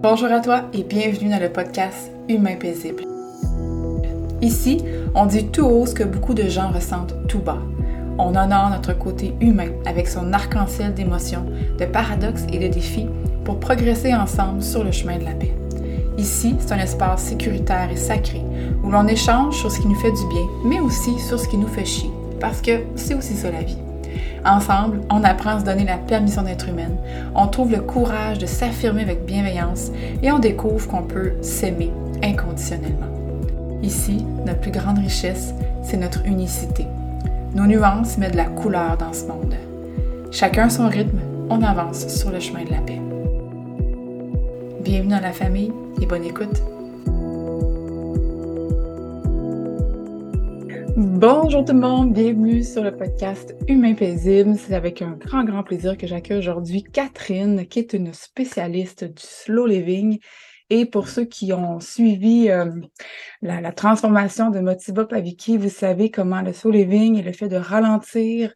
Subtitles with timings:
[0.00, 3.02] Bonjour à toi et bienvenue dans le podcast Humain paisible.
[4.40, 4.84] Ici,
[5.16, 7.58] on dit tout haut ce que beaucoup de gens ressentent tout bas.
[8.16, 11.46] On honore notre côté humain avec son arc-en-ciel d'émotions,
[11.80, 13.08] de paradoxes et de défis
[13.44, 15.52] pour progresser ensemble sur le chemin de la paix.
[16.16, 18.40] Ici, c'est un espace sécuritaire et sacré
[18.84, 21.56] où l'on échange sur ce qui nous fait du bien, mais aussi sur ce qui
[21.56, 23.87] nous fait chier, parce que c'est aussi ça la vie.
[24.44, 26.96] Ensemble, on apprend à se donner la permission d'être humaine,
[27.34, 29.90] on trouve le courage de s'affirmer avec bienveillance
[30.22, 33.06] et on découvre qu'on peut s'aimer inconditionnellement.
[33.82, 36.86] Ici, notre plus grande richesse, c'est notre unicité.
[37.54, 39.54] Nos nuances mettent de la couleur dans ce monde.
[40.30, 41.18] Chacun son rythme,
[41.48, 43.00] on avance sur le chemin de la paix.
[44.82, 46.62] Bienvenue dans la famille et bonne écoute.
[51.00, 54.56] Bonjour tout le monde, bienvenue sur le podcast Humain paisible.
[54.56, 59.22] C'est avec un grand, grand plaisir que j'accueille aujourd'hui Catherine, qui est une spécialiste du
[59.22, 60.18] slow living.
[60.70, 62.72] Et pour ceux qui ont suivi euh,
[63.42, 67.54] la, transformation de Motiva Paviki, vous savez comment le slow living et le fait de
[67.54, 68.52] ralentir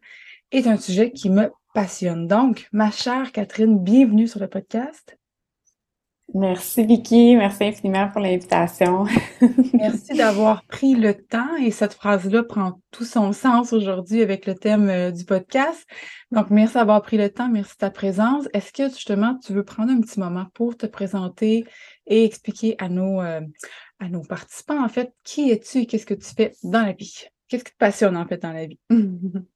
[0.51, 2.27] est un sujet qui me passionne.
[2.27, 5.17] Donc, ma chère Catherine, bienvenue sur le podcast.
[6.35, 9.05] Merci Vicky, merci infiniment pour l'invitation.
[9.73, 14.55] merci d'avoir pris le temps et cette phrase-là prend tout son sens aujourd'hui avec le
[14.55, 15.85] thème euh, du podcast.
[16.31, 18.47] Donc, merci d'avoir pris le temps, merci de ta présence.
[18.53, 21.65] Est-ce que justement tu veux prendre un petit moment pour te présenter
[22.07, 23.41] et expliquer à nos, euh,
[23.99, 27.25] à nos participants en fait qui es-tu et qu'est-ce que tu fais dans la vie?
[27.47, 28.79] Qu'est-ce qui te passionne en fait dans la vie?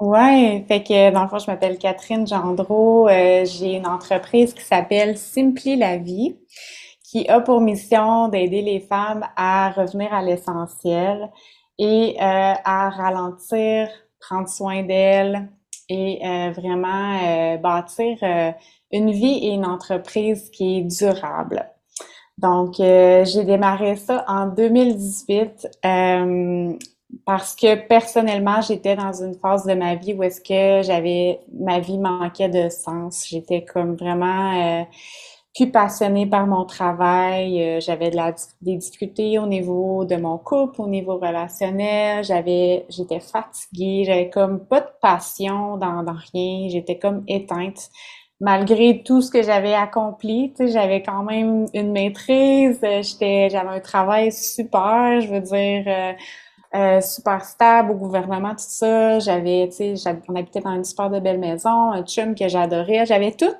[0.00, 3.06] Ouais, fait que dans le fond, je m'appelle Catherine Gendreau.
[3.08, 6.38] Euh, j'ai une entreprise qui s'appelle Simpli la vie,
[7.04, 11.30] qui a pour mission d'aider les femmes à revenir à l'essentiel
[11.78, 13.90] et euh, à ralentir,
[14.20, 15.50] prendre soin d'elles
[15.90, 18.16] et euh, vraiment bâtir
[18.92, 21.68] une vie et une entreprise qui est durable.
[22.38, 25.68] Donc, j'ai démarré ça en 2018
[27.24, 31.80] parce que personnellement, j'étais dans une phase de ma vie où est-ce que j'avais ma
[31.80, 33.26] vie manquait de sens.
[33.28, 34.84] J'étais comme vraiment euh,
[35.54, 37.62] plus passionnée par mon travail.
[37.62, 42.24] Euh, j'avais de la, des difficultés au niveau de mon couple, au niveau relationnel.
[42.24, 44.04] J'avais, j'étais fatiguée.
[44.06, 46.68] J'avais comme pas de passion dans, dans rien.
[46.68, 47.90] J'étais comme éteinte.
[48.40, 52.80] Malgré tout ce que j'avais accompli, tu sais, j'avais quand même une maîtrise.
[52.82, 55.20] J'étais, j'avais un travail super.
[55.20, 55.84] Je veux dire.
[55.86, 56.12] Euh,
[56.74, 59.18] euh, super stable au gouvernement, tout ça.
[59.18, 63.06] J'avais, tu sais, on habitait dans une super de belle maison, un chum que j'adorais.
[63.06, 63.56] J'avais tout,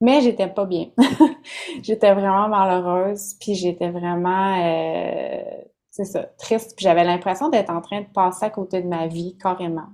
[0.00, 0.86] mais j'étais pas bien.
[1.82, 5.42] j'étais vraiment malheureuse, puis j'étais vraiment, euh,
[5.90, 6.74] c'est ça, triste.
[6.76, 9.88] Puis j'avais l'impression d'être en train de passer à côté de ma vie, carrément.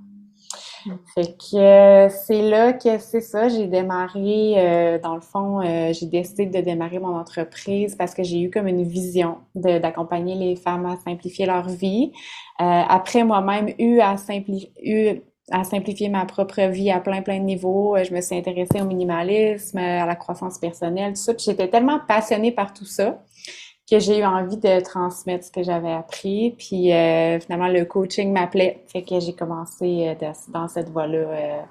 [1.14, 5.92] Fait que euh, c'est là que c'est ça, j'ai démarré, euh, dans le fond, euh,
[5.92, 10.56] j'ai décidé de démarrer mon entreprise parce que j'ai eu comme une vision d'accompagner les
[10.56, 12.12] femmes à simplifier leur vie.
[12.58, 17.96] après moi-même, eu à simplifier, à simplifier ma propre vie à plein plein de niveaux.
[18.02, 21.32] Je me suis intéressée au minimalisme, à la croissance personnelle, tout ça.
[21.38, 23.22] J'étais tellement passionnée par tout ça
[23.90, 26.54] que j'ai eu envie de transmettre ce que j'avais appris.
[26.58, 28.84] Puis euh, finalement, le coaching m'appelait.
[28.88, 31.18] Fait que j'ai commencé euh, dans cette voie-là.
[31.18, 31.62] Euh.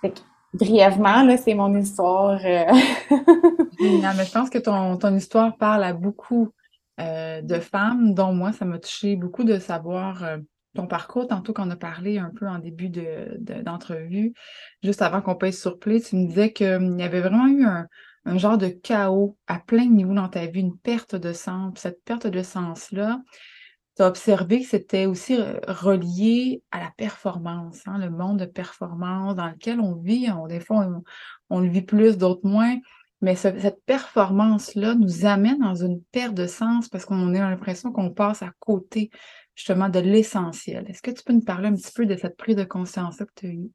[0.00, 0.20] fait que,
[0.54, 2.40] brièvement, là, c'est mon histoire.
[3.10, 6.50] non, mais je pense que ton, ton histoire parle à beaucoup
[6.98, 10.24] de femmes, dont moi, ça m'a touché beaucoup de savoir
[10.74, 11.28] ton parcours.
[11.28, 14.34] Tantôt qu'on a parlé un peu en début d'entrevue, de,
[14.82, 17.86] juste avant qu'on passe sur play, tu me disais qu'il y avait vraiment eu un,
[18.28, 21.78] un genre de chaos à plein de niveaux dans ta vie, une perte de sens.
[21.78, 23.22] cette perte de sens-là,
[23.96, 29.34] tu as observé que c'était aussi relié à la performance, hein, le monde de performance
[29.34, 30.28] dans lequel on vit.
[30.30, 30.88] On, des fois,
[31.48, 32.76] on, le vit plus, d'autres moins.
[33.20, 38.10] Mais cette performance-là nous amène dans une perte de sens parce qu'on a l'impression qu'on
[38.10, 39.10] passe à côté
[39.56, 40.84] justement de l'essentiel.
[40.88, 43.32] Est-ce que tu peux nous parler un petit peu de cette prise de conscience-là que
[43.34, 43.70] tu as eue?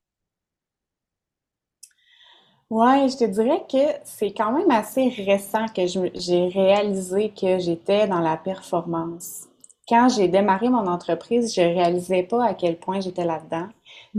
[2.73, 8.07] Ouais, je te dirais que c'est quand même assez récent que j'ai réalisé que j'étais
[8.07, 9.43] dans la performance.
[9.87, 13.67] Quand j'ai démarré mon entreprise, je réalisais pas à quel point j'étais là-dedans.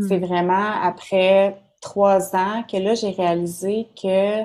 [0.08, 0.24] C'est hmm.
[0.24, 4.44] vraiment après trois ans que là, j'ai réalisé que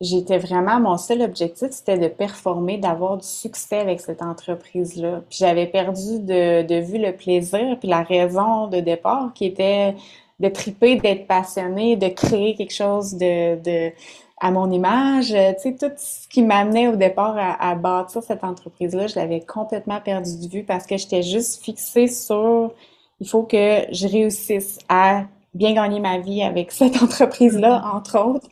[0.00, 5.22] j'étais vraiment, mon seul objectif, c'était de performer, d'avoir du succès avec cette entreprise-là.
[5.28, 9.96] Puis j'avais perdu de, de vue le plaisir, puis la raison de départ qui était
[10.40, 13.92] de triper, d'être passionné, de créer quelque chose de, de
[14.40, 15.28] à mon image.
[15.28, 20.00] Tu sais, tout ce qui m'amenait au départ à, bâtir cette entreprise-là, je l'avais complètement
[20.00, 22.72] perdu de vue parce que j'étais juste fixée sur
[23.20, 28.48] il faut que je réussisse à bien gagner ma vie avec cette entreprise-là, entre autres.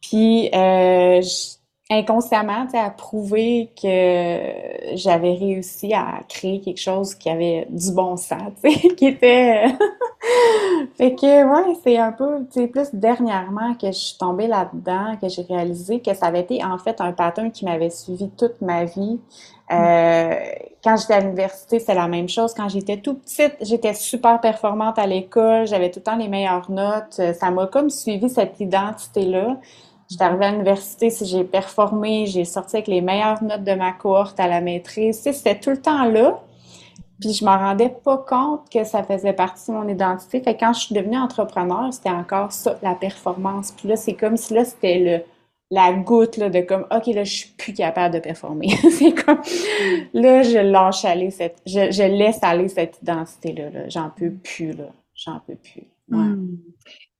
[0.00, 1.20] Puis, euh,
[1.90, 7.92] inconsciemment, tu sais, à prouver que j'avais réussi à créer quelque chose qui avait du
[7.92, 9.64] bon sens, tu sais, qui était...
[10.96, 15.16] fait que, ouais, c'est un peu, tu sais, plus dernièrement que je suis tombée là-dedans,
[15.20, 18.60] que j'ai réalisé que ça avait été, en fait, un pattern qui m'avait suivi toute
[18.60, 19.18] ma vie.
[19.72, 20.34] Euh,
[20.82, 22.54] quand j'étais à l'université, c'est la même chose.
[22.54, 26.70] Quand j'étais tout petite, j'étais super performante à l'école, j'avais tout le temps les meilleures
[26.70, 27.20] notes.
[27.38, 29.58] Ça m'a comme suivi cette identité-là.
[30.10, 33.92] J'étais arrivée à l'université, si j'ai performé, j'ai sorti avec les meilleures notes de ma
[33.92, 35.20] cohorte à la maîtrise.
[35.20, 36.40] C'était tout le temps là.
[37.20, 40.40] Puis je m'en rendais pas compte que ça faisait partie de mon identité.
[40.40, 43.72] Fait que quand je suis devenue entrepreneur, c'était encore ça, la performance.
[43.72, 45.22] Puis là, c'est comme si là, c'était le
[45.72, 48.68] la goutte là, de comme OK, là, je suis plus capable de performer.
[48.90, 49.40] c'est comme
[50.12, 51.62] là, je lâche aller cette.
[51.64, 53.70] Je, laisse aller cette identité-là.
[53.70, 54.86] -là, J'en peux plus, là.
[55.14, 55.86] J'en peux plus.
[56.10, 56.18] Ouais.
[56.18, 56.58] Hmm.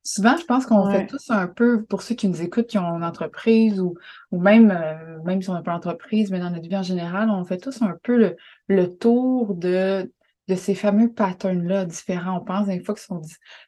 [0.02, 2.96] Souvent, je pense qu'on fait tous un peu, pour ceux qui nous écoutent, qui ont
[2.96, 3.96] une entreprise ou,
[4.30, 7.28] ou même, euh, même si on n'a pas d'entreprise, mais dans notre vie en général,
[7.28, 8.36] on fait tous un peu le,
[8.68, 10.10] le tour de,
[10.50, 12.38] de ces fameux patterns-là différents.
[12.38, 13.22] On pense des fois qu'ils sont,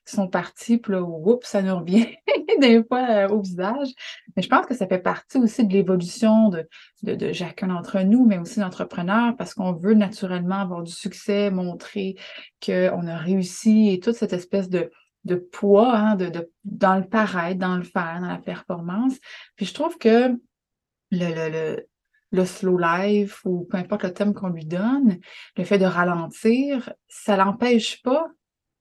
[0.05, 2.06] sont partis, puis là, oups, ça nous revient
[2.61, 3.88] des fois euh, au visage.
[4.37, 6.69] Mais je pense que ça fait partie aussi de l'évolution de,
[7.02, 11.50] de, de, chacun d'entre nous, mais aussi d'entrepreneurs, parce qu'on veut naturellement avoir du succès,
[11.50, 12.17] montrer
[12.64, 14.90] qu'on a réussi et toute cette espèce de
[15.25, 19.15] de poids hein, de, de, dans le paraître, dans le faire, dans la performance.
[19.57, 20.29] Puis je trouve que
[21.11, 21.89] le, le, le,
[22.33, 25.19] le slow life ou peu importe le thème qu'on lui donne,
[25.57, 28.27] le fait de ralentir, ça l'empêche pas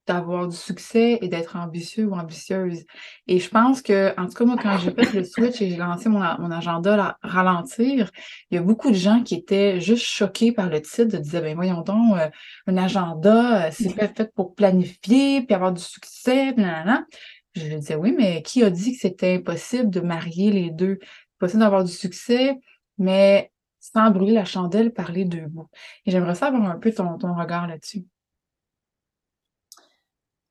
[0.08, 2.84] d'avoir du succès et d'être ambitieux ou ambitieuse.
[3.28, 5.78] Et je pense que, en tout cas, moi, quand j'ai fait le switch et j'ai
[5.78, 8.10] lancé mon, mon agenda là, ralentir,
[8.50, 11.42] il y a beaucoup de gens qui étaient juste choqués par le titre, de dire,
[11.42, 12.30] ben voyons donc, euh,
[12.68, 17.06] un agenda, euh, c'est fait, fait pour planifier, puis avoir du succès, blablabla.
[17.54, 21.00] Je lui disais, oui, mais qui a dit que c'était impossible de marier les deux?
[21.38, 22.58] Possible d'avoir du succès,
[22.98, 25.70] mais sans brûler la chandelle par les deux bouts.
[26.06, 28.06] Et j'aimerais savoir un peu ton, ton regard là-dessus.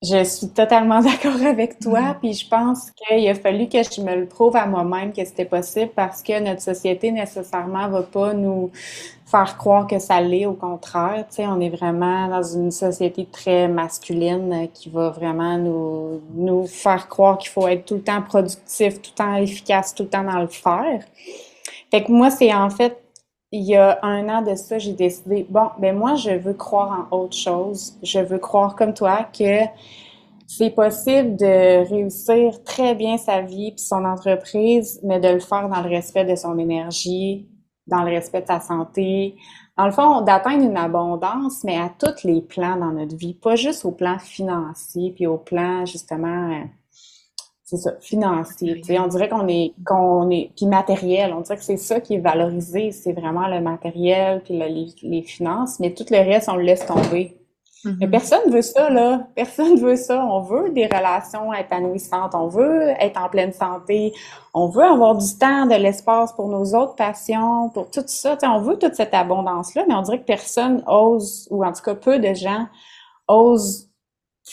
[0.03, 2.17] Je suis totalement d'accord avec toi, mm.
[2.21, 5.45] puis je pense qu'il a fallu que je me le prouve à moi-même que c'était
[5.45, 8.71] possible parce que notre société nécessairement va pas nous
[9.27, 11.27] faire croire que ça l'est, au contraire.
[11.29, 16.67] Tu sais, on est vraiment dans une société très masculine qui va vraiment nous, nous
[16.67, 20.09] faire croire qu'il faut être tout le temps productif, tout le temps efficace, tout le
[20.09, 21.05] temps dans le faire.
[21.91, 22.97] Fait que moi, c'est en fait
[23.53, 27.09] il y a un an de ça, j'ai décidé, bon, ben moi, je veux croire
[27.11, 27.99] en autre chose.
[28.03, 29.65] Je veux croire comme toi que
[30.47, 35.69] c'est possible de réussir très bien sa vie puis son entreprise, mais de le faire
[35.69, 37.49] dans le respect de son énergie,
[37.87, 39.37] dans le respect de sa santé.
[39.77, 43.57] Dans le fond, d'atteindre une abondance, mais à tous les plans dans notre vie, pas
[43.57, 46.65] juste au plan financier puis au plan, justement, euh,
[47.71, 48.83] c'est ça, financier.
[48.99, 51.33] On dirait qu'on est, qu'on est, puis matériel.
[51.33, 52.91] On dirait que c'est ça qui est valorisé.
[52.91, 56.85] C'est vraiment le matériel puis les, les, finances, mais tout le reste, on le laisse
[56.85, 57.37] tomber.
[57.85, 58.11] Mais mm-hmm.
[58.11, 59.29] personne veut ça, là.
[59.37, 60.27] Personne veut ça.
[60.27, 62.35] On veut des relations épanouissantes.
[62.35, 64.15] On veut être en pleine santé.
[64.53, 68.37] On veut avoir du temps, de l'espace pour nos autres passions, pour tout ça.
[68.43, 71.95] on veut toute cette abondance-là, mais on dirait que personne ose, ou en tout cas
[71.95, 72.67] peu de gens
[73.29, 73.90] osent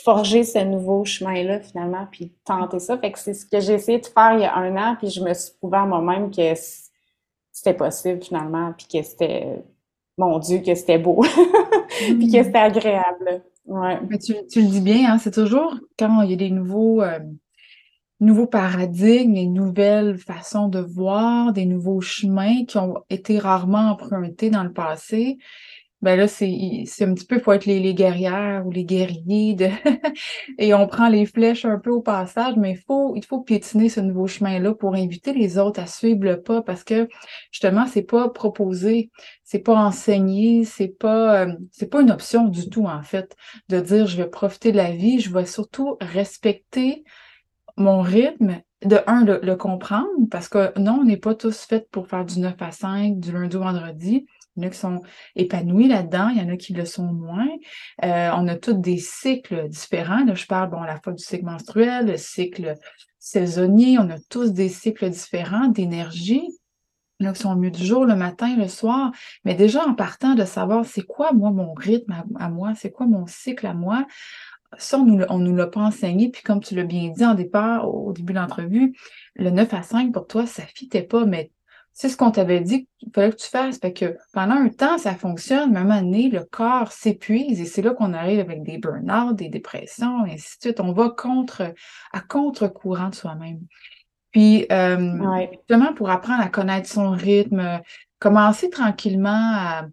[0.03, 2.97] forger ce nouveau chemin-là, finalement, puis tenter ça.
[2.97, 5.09] Fait que c'est ce que j'ai essayé de faire il y a un an, puis
[5.09, 6.53] je me suis prouvé à moi-même que
[7.51, 9.63] c'était possible, finalement, puis que c'était,
[10.17, 11.23] mon Dieu, que c'était beau,
[11.89, 13.43] puis que c'était agréable.
[13.65, 13.99] Ouais.
[14.09, 17.01] Mais tu, tu, le dis bien, hein, c'est toujours quand il y a des nouveaux,
[17.01, 17.19] euh,
[18.19, 24.49] nouveaux paradigmes, des nouvelles façons de voir, des nouveaux chemins qui ont été rarement empruntés
[24.49, 25.37] dans le passé,
[26.01, 26.45] ben là, c'est
[27.01, 29.67] un petit peu, faut être les, les guerrières ou les guerriers de
[30.59, 33.89] et on prend les flèches un peu au passage, mais il faut, il faut piétiner
[33.89, 37.07] ce nouveau chemin-là pour inviter les autres à suivre le pas parce que
[37.51, 39.09] justement, c'est pas proposé,
[39.43, 43.35] c'est pas enseigné, c'est pas euh, c'est pas une option du tout, en fait,
[43.69, 47.03] de dire je vais profiter de la vie, je vais surtout respecter
[47.77, 51.89] mon rythme, de un, le, le comprendre, parce que non, on n'est pas tous faits
[51.89, 54.27] pour faire du 9 à 5, du lundi au vendredi.
[54.57, 55.01] Il y en a qui sont
[55.35, 57.47] épanouis là-dedans, il y en a qui le sont moins.
[58.03, 60.25] Euh, on a tous des cycles différents.
[60.25, 62.73] Là, je parle, bon, à la fois du cycle menstruel, le cycle
[63.19, 66.47] saisonnier, on a tous des cycles différents d'énergie.
[67.19, 69.11] Là, qui sont mieux du jour, le matin, le soir.
[69.43, 73.07] Mais déjà, en partant de savoir c'est quoi, moi, mon rythme à, moi, c'est quoi
[73.07, 74.05] mon cycle à moi,
[74.77, 76.29] ça, on on nous l'a pas enseigné.
[76.29, 78.95] Puis comme tu l'as bien dit en départ, au début de l'entrevue,
[79.35, 81.51] le 9 à 5, pour toi, ça fitait pas, mais
[81.99, 83.79] c'est ce qu'on t'avait dit qu'il fallait que tu fasses.
[83.79, 87.59] Fait que pendant un temps, ça fonctionne, mais à un moment donné, le corps s'épuise
[87.59, 90.79] et c'est là qu'on arrive avec des burn-out, des dépressions, et ainsi de suite.
[90.79, 91.73] On va contre,
[92.13, 93.61] à contre-courant de soi-même.
[94.29, 97.81] Puis, euh, justement, pour apprendre à connaître son rythme,
[98.19, 99.87] commencer tranquillement à,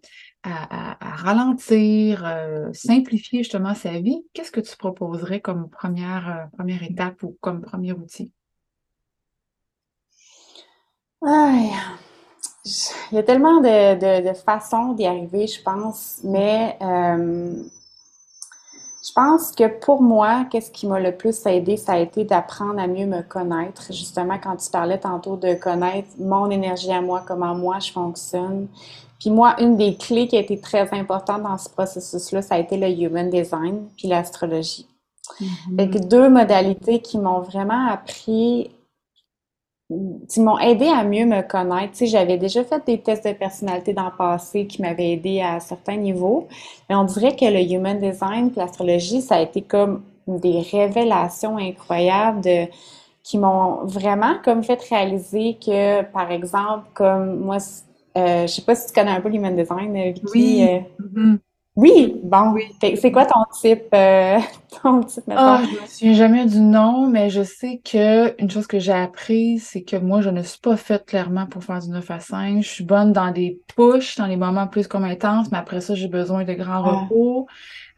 [1.01, 7.23] ralentir, euh, simplifier justement sa vie, qu'est-ce que tu proposerais comme première, euh, première étape
[7.23, 8.31] ou comme premier outil?
[13.11, 17.53] Il y a tellement de, façons d'y arriver, je pense, mais euh,
[19.05, 22.79] je pense que pour moi, qu'est-ce qui m'a le plus aidé, ça a été d'apprendre
[22.79, 23.91] à mieux me connaître.
[23.91, 28.67] Justement, quand tu parlais tantôt de connaître mon énergie à moi, comment moi je fonctionne.
[29.19, 32.59] Puis moi, une des clés qui a été très importante dans ce processus-là, ça a
[32.59, 34.87] été le human design puis l'astrologie.
[35.69, 38.69] Mm deux modalités qui m'ont vraiment appris
[40.27, 41.91] qui m'ont aidé à mieux me connaître.
[41.91, 45.41] Tu sais, j'avais déjà fait des tests de personnalité dans le passé qui m'avaient aidé
[45.41, 46.47] à certains niveaux,
[46.89, 52.41] mais on dirait que le human design, l'astrologie, ça a été comme des révélations incroyables
[52.41, 52.65] de
[53.21, 57.57] qui m'ont vraiment comme fait réaliser que, par exemple, comme moi,
[58.17, 60.25] euh, je sais pas si tu connais un peu l'human design, Vicky.
[60.33, 60.67] Oui.
[60.67, 61.37] Euh, mm-hmm.
[61.75, 62.53] Oui, bon.
[62.53, 62.63] Oui.
[62.95, 64.39] C'est quoi ton type, euh,
[64.81, 68.65] ton type Ah, je me souviens jamais du nom, mais je sais que une chose
[68.65, 71.89] que j'ai appris, c'est que moi, je ne suis pas faite clairement pour faire du
[71.89, 72.61] 9 à 5.
[72.61, 75.95] Je suis bonne dans des pushs, dans les moments plus comme intenses, mais après ça,
[75.95, 77.01] j'ai besoin de grands ah.
[77.01, 77.47] repos.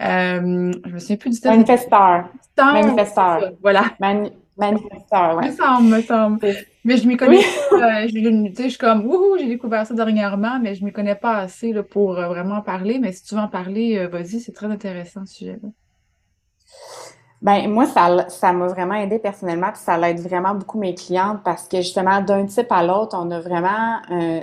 [0.01, 1.51] Euh, je me souviens plus du temps.
[1.51, 2.25] Manifesteur.
[2.57, 3.51] Manifesteur.
[3.61, 3.83] Voilà.
[4.57, 5.49] Manifesteur, ouais.
[5.49, 6.39] Me semble, me semble.
[6.83, 7.75] Mais je m'y connais pas.
[7.75, 11.37] Euh, je, je suis comme, wouhou, j'ai découvert ça dernièrement, mais je m'y connais pas
[11.37, 12.97] assez là, pour euh, vraiment parler.
[12.97, 15.69] Mais si tu veux en parler, euh, vas-y, c'est très intéressant ce sujet-là.
[17.41, 21.41] Ben moi, ça, ça m'a vraiment aidé personnellement, puis ça l'aide vraiment beaucoup mes clientes
[21.43, 24.01] parce que justement, d'un type à l'autre, on a vraiment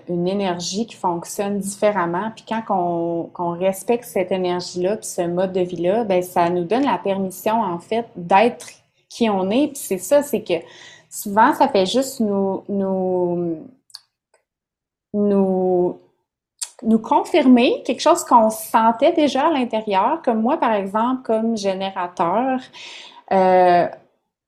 [0.08, 2.30] une énergie qui fonctionne différemment.
[2.36, 6.62] Puis quand on, qu'on respecte cette énergie-là, puis ce mode de vie-là, ben ça nous
[6.62, 8.68] donne la permission, en fait, d'être
[9.14, 9.68] qui on est.
[9.68, 10.54] Puis c'est ça, c'est que
[11.08, 13.58] souvent, ça fait juste nous, nous,
[15.12, 15.98] nous,
[16.82, 22.58] nous confirmer quelque chose qu'on sentait déjà à l'intérieur, comme moi, par exemple, comme générateur.
[23.32, 23.86] Euh,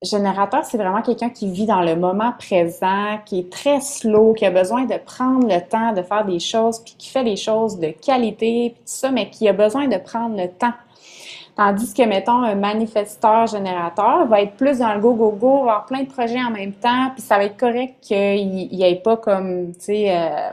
[0.03, 4.45] générateur, c'est vraiment quelqu'un qui vit dans le moment présent, qui est très slow, qui
[4.45, 7.79] a besoin de prendre le temps de faire des choses, puis qui fait des choses
[7.79, 10.75] de qualité, puis tout ça, mais qui a besoin de prendre le temps
[11.57, 16.09] Tandis que, mettons, un manifesteur générateur va être plus dans le go-go-go, avoir plein de
[16.09, 19.87] projets en même temps, puis ça va être correct qu'il n'y ait pas comme, tu
[19.87, 20.51] sais, euh,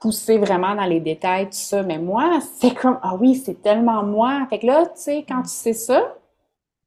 [0.00, 1.82] poussé vraiment dans les détails, tout ça.
[1.82, 4.46] Mais moi, c'est comme, ah oui, c'est tellement moi.
[4.48, 6.16] Fait que là, tu sais, quand tu sais ça,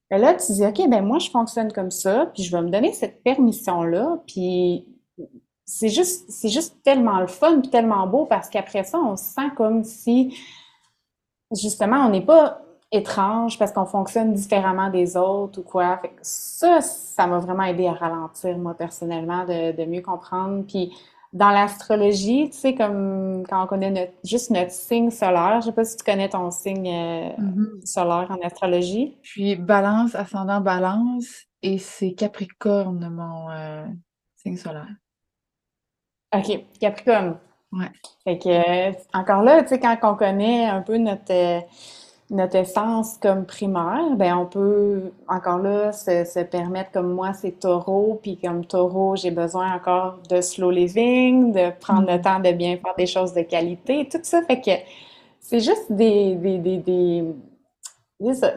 [0.10, 2.70] ben là, tu dis, OK, ben moi, je fonctionne comme ça, puis je vais me
[2.72, 4.88] donner cette permission-là, puis
[5.64, 9.26] c'est juste, c'est juste tellement le fun, puis tellement beau, parce qu'après ça, on se
[9.26, 10.36] sent comme si,
[11.52, 12.63] justement, on n'est pas
[12.94, 16.00] étrange parce qu'on fonctionne différemment des autres ou quoi.
[16.22, 20.64] ça, ça m'a vraiment aidé à ralentir, moi, personnellement, de, mieux comprendre.
[20.68, 20.94] Puis
[21.34, 25.84] dans l'astrologie, tu sais, comme quand on connaît juste notre signe solaire, je sais pas
[25.84, 27.86] si tu connais ton signe euh, mm-hmm.
[27.86, 29.18] solaire en astrologie.
[29.24, 33.86] Puis balance, ascendant balance, et c'est Capricorne, mon euh,
[34.36, 34.94] signe solaire.
[36.36, 37.38] OK, Capricorne.
[37.72, 37.92] Ouais.
[38.24, 41.64] Fait que, encore là, tu sais, quand on connaît un peu notre
[42.30, 48.20] notre essence comme primaire, ben on peut encore là se, permettre comme moi c'est taureau,
[48.22, 52.22] puis comme taureau j'ai besoin encore de slow living, de prendre le mm.
[52.22, 54.72] temps de bien faire des choses de qualité, tout ça fait que
[55.40, 57.24] c'est juste des des des, des,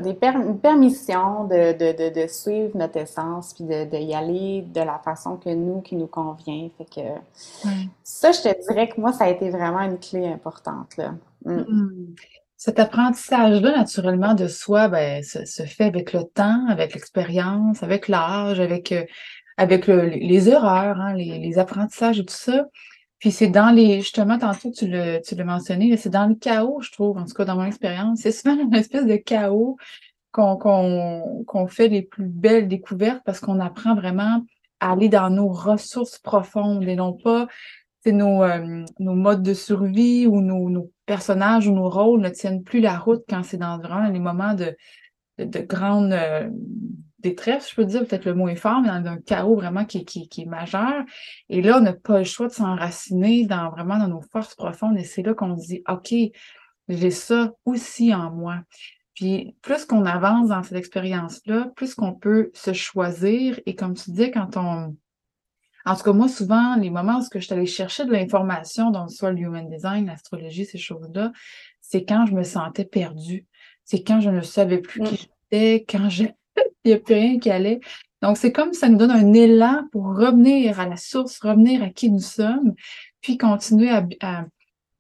[0.01, 5.01] des, une permission de, de, de, suivre notre essence puis de, y aller de la
[5.01, 7.71] façon que nous qui nous convient fait que
[8.05, 11.15] ça je te dirais que moi ça a été vraiment une clé importante là.
[11.45, 11.53] Mm.
[11.53, 12.15] Mm.
[12.57, 18.61] Cet apprentissage-là, naturellement, de soi, ben, se, fait avec le temps, avec l'expérience, avec l'âge,
[18.61, 19.05] avec, euh,
[19.59, 22.67] avec les erreurs, hein, les, apprentissages et tout ça.
[23.19, 26.81] Puis c'est dans les, justement, tantôt tu le, tu l'as mentionné, c'est dans le chaos,
[26.81, 28.21] je trouve, en tout cas dans mon expérience.
[28.21, 29.77] C'est souvent une espèce de chaos
[30.33, 30.57] qu'on
[31.47, 34.45] qu'on fait les plus belles découvertes parce qu'on apprend vraiment
[34.81, 37.49] à aller dans nos ressources profondes et non pas
[38.11, 42.65] nos, euh, nos modes de survie ou nos, nos, personnages ou nos rôles ne tiennent
[42.65, 44.77] plus la route quand c'est dans vraiment les moments de,
[45.39, 46.51] de, grande euh,
[47.21, 50.05] détresse, je peux dire, peut-être le mot est fort, mais dans un chaos vraiment qui,
[50.05, 51.05] qui, qui est majeur.
[51.49, 54.99] Et là, on n'a pas le choix de s'enraciner dans vraiment dans nos forces profondes.
[54.99, 56.13] Et c'est là qu'on se dit, OK,
[56.89, 58.61] j'ai ça aussi en moi.
[59.15, 63.59] Puis plus qu'on avance dans cette expérience-là, plus qu'on peut se choisir.
[63.65, 64.95] Et comme tu dis, quand on
[65.87, 69.09] en tout cas, moi, souvent, les moments où je suis allée chercher de l'information, dans
[69.09, 71.31] soit le human design, l'astrologie, ces choses-là,
[71.81, 73.47] c'est quand je me sentais perdue.
[73.85, 75.19] C'est quand je ne savais plus qui mm.
[75.51, 76.25] j'étais, quand je...
[76.85, 77.79] il n'y a plus rien qui allait.
[78.21, 81.91] Donc, c'est comme ça nous donne un élan pour revenir à la source, revenir à
[81.91, 82.75] qui nous sommes,
[83.21, 84.05] puis continuer à,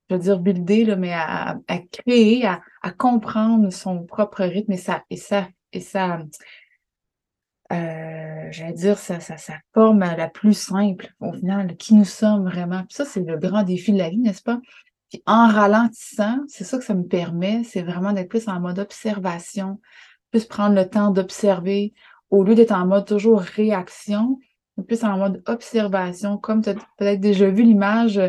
[0.09, 4.73] je veux dire builder, là, mais à, à créer, à, à, comprendre son propre rythme
[4.73, 6.21] et ça, et ça, et ça,
[7.73, 12.80] euh, j'allais dire, ça, ça forme la plus simple, au final, qui nous sommes vraiment.
[12.85, 14.61] Puis ça, c'est le grand défi de la vie, n'est-ce pas?
[15.11, 18.78] Puis en ralentissant, c'est ça que ça me permet, c'est vraiment d'être plus en mode
[18.78, 19.80] observation,
[20.30, 21.94] plus prendre le temps d'observer,
[22.30, 24.38] au lieu d'être en mode toujours réaction,
[24.87, 28.20] plus en mode observation, comme tu as peut-être déjà vu l'image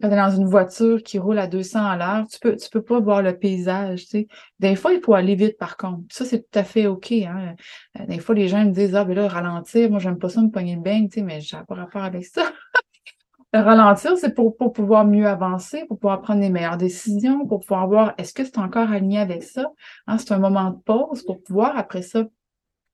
[0.00, 2.68] quand tu es dans une voiture qui roule à 200 à l'heure, tu peux, tu
[2.68, 4.26] peux pas voir le paysage, tu.
[4.58, 6.02] Des fois, il faut aller vite, par contre.
[6.10, 7.54] Ça, c'est tout à fait OK, hein.
[8.00, 10.42] Euh, des fois, les gens me disent, ah, ben là, ralentir, moi, j'aime pas ça
[10.42, 12.42] me pogner le beigne, tu sais, mais j'ai pas rapport avec ça.
[13.52, 17.86] ralentir, c'est pour, pour pouvoir mieux avancer, pour pouvoir prendre les meilleures décisions, pour pouvoir
[17.86, 19.70] voir, est-ce que c'est encore aligné avec ça?
[20.08, 22.24] Hein, c'est un moment de pause pour pouvoir, après ça,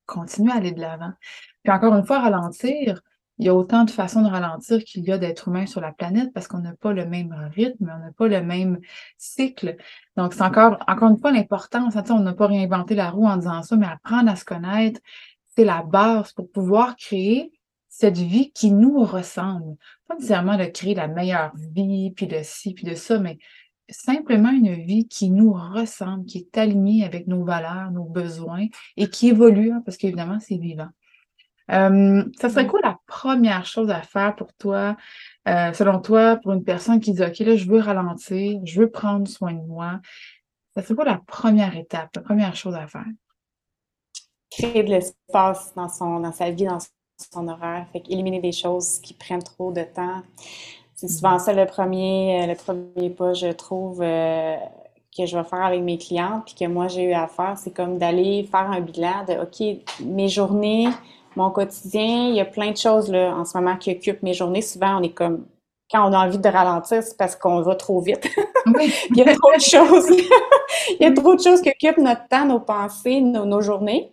[0.04, 1.12] continuer à aller de l'avant.
[1.62, 3.00] Puis encore une fois, ralentir,
[3.40, 5.92] il y a autant de façons de ralentir qu'il y a d'êtres humains sur la
[5.92, 8.78] planète parce qu'on n'a pas le même rythme, on n'a pas le même
[9.16, 9.76] cycle.
[10.18, 11.94] Donc, c'est encore, encore une fois l'importance.
[12.11, 15.00] On n'a pas réinventé la roue en disant ça, mais apprendre à se connaître,
[15.56, 17.50] c'est la base pour pouvoir créer
[17.88, 19.76] cette vie qui nous ressemble.
[20.06, 23.38] Pas nécessairement de créer la meilleure vie, puis de ci, puis de ça, mais
[23.88, 28.66] simplement une vie qui nous ressemble, qui est alignée avec nos valeurs, nos besoins
[28.99, 30.90] et qui évolue, hein, parce qu'évidemment, c'est vivant.
[31.71, 34.97] Euh, ça serait quoi la première chose à faire pour toi,
[35.49, 38.91] euh, selon toi, pour une personne qui dit OK, là, je veux ralentir, je veux
[38.91, 40.00] prendre soin de moi?
[40.75, 43.07] Ça serait quoi la première étape, la première chose à faire?
[44.50, 46.79] Créer de l'espace dans, son, dans sa vie, dans
[47.33, 47.87] son horaire.
[47.93, 50.23] Fait éliminer des choses qui prennent trop de temps.
[50.95, 54.57] C'est souvent ça le premier, euh, le premier pas, je trouve, euh,
[55.17, 57.73] que je vais faire avec mes clientes, puis que moi j'ai eu à faire, c'est
[57.73, 60.89] comme d'aller faire un bilan de OK, mes journées,
[61.37, 64.35] mon quotidien, il y a plein de choses là en ce moment qui occupent mes
[64.35, 64.63] journées.
[64.63, 65.47] Souvent, on est comme
[65.90, 68.29] quand on a envie de ralentir, c'est parce qu'on va trop vite.
[68.66, 70.09] il y a trop de choses.
[70.90, 74.12] il y a trop de choses qui occupent notre temps, nos pensées, nos journées.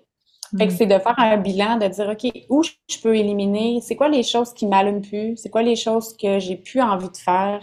[0.57, 0.75] Fait que mm.
[0.75, 4.23] c'est de faire un bilan, de dire, OK, où je peux éliminer, c'est quoi les
[4.23, 7.59] choses qui m'allument plus, c'est quoi les choses que j'ai plus envie de faire,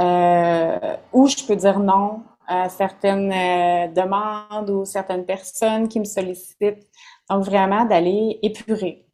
[0.00, 6.04] euh, où je peux dire non à certaines euh, demandes ou certaines personnes qui me
[6.04, 6.86] sollicitent?
[7.30, 9.06] Donc, vraiment d'aller épurer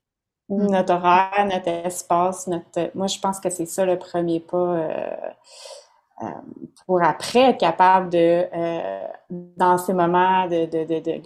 [0.48, 0.66] mm.
[0.66, 2.90] notre horaire, notre espace, notre...
[2.94, 5.16] Moi, je pense que c'est ça le premier pas euh,
[6.22, 6.26] euh
[6.86, 11.22] pour après être capable de, euh, dans ces moments de, de, de,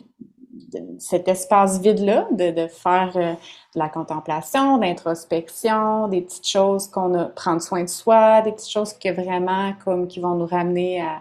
[0.99, 3.33] cet espace vide-là, de, de, faire euh,
[3.75, 8.71] de la contemplation, d'introspection, des petites choses qu'on a, prendre soin de soi, des petites
[8.71, 11.21] choses que vraiment, comme, qui vont nous ramener à,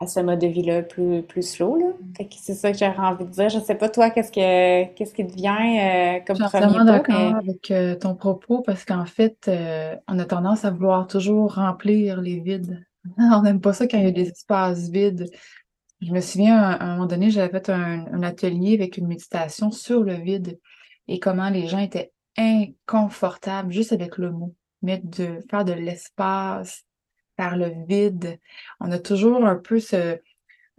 [0.00, 1.86] à ce mode de vie-là plus, plus slow, là.
[2.16, 3.50] Fait que c'est ça que j'aurais envie de dire.
[3.50, 6.84] Je sais pas, toi, qu'est-ce que, qu'est-ce qui te vient euh, comme premier pas?
[6.84, 9.50] d'accord avec euh, ton propos parce qu'en fait,
[10.08, 12.82] on a tendance à vouloir toujours remplir les vides.
[13.18, 15.30] On n'aime pas ça quand il y a des espaces vides.
[16.00, 20.02] Je me souviens, à un moment donné, j'avais fait un, atelier avec une méditation sur
[20.02, 20.58] le vide
[21.08, 26.84] et comment les gens étaient inconfortables juste avec le mot, mettre de faire de l'espace,
[27.40, 28.38] faire le vide.
[28.80, 30.18] On a toujours un peu ce,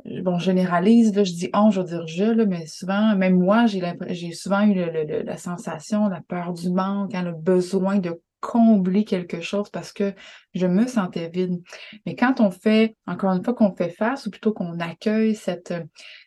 [0.05, 3.81] bon, généralise, là, je dis on, je veux dire je, mais souvent, même moi, j'ai,
[4.09, 9.39] j'ai souvent eu la sensation, la peur du manque, hein, le besoin de combler quelque
[9.39, 10.13] chose parce que
[10.55, 11.61] je me sentais vide.
[12.05, 15.73] Mais quand on fait, encore une fois, qu'on fait face, ou plutôt qu'on accueille cette,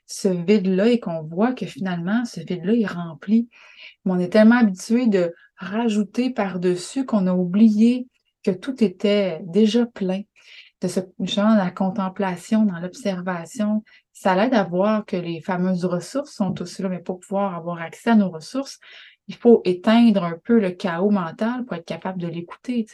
[0.07, 3.49] ce vide-là et qu'on voit que finalement, ce vide-là est rempli,
[4.05, 8.09] mais on est tellement habitué de rajouter par-dessus qu'on a oublié
[8.45, 10.23] que tout était déjà plein.
[10.81, 16.35] De ce genre, la contemplation, dans l'observation, ça l'aide à voir que les fameuses ressources
[16.35, 18.79] sont aussi là, mais pour pouvoir avoir accès à nos ressources,
[19.27, 22.87] il faut éteindre un peu le chaos mental pour être capable de l'écouter.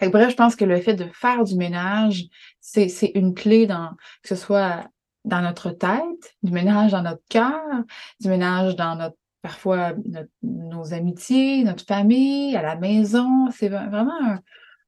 [0.00, 2.24] bref, je pense que le fait de faire du ménage,
[2.60, 3.90] c'est une clé dans
[4.22, 4.88] que ce soit
[5.24, 7.62] dans notre tête, du ménage dans notre cœur,
[8.20, 9.92] du ménage dans notre parfois
[10.42, 13.48] nos amitiés, notre famille, à la maison.
[13.52, 14.40] C'est vraiment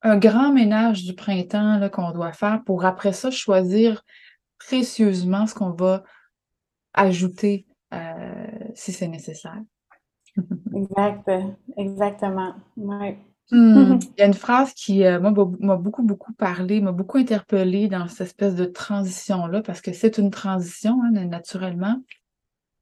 [0.03, 4.03] un, grand ménage du printemps qu'on doit faire pour après ça choisir
[4.59, 6.03] précieusement ce qu'on va
[6.92, 9.62] ajouter euh, si c'est nécessaire.
[10.75, 11.31] Exact,
[11.77, 12.55] exactement.
[12.77, 12.99] Hmm.
[13.53, 18.09] Il y a une phrase qui euh, m'a beaucoup, beaucoup parlé, m'a beaucoup interpellée dans
[18.09, 22.03] cette espèce de transition-là, parce que c'est une transition, hein, naturellement.